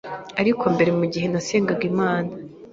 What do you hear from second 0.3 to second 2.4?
Ariko mbere mu gihe nasengaga Imana